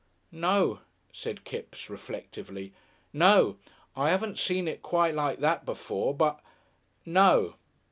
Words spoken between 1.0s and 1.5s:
said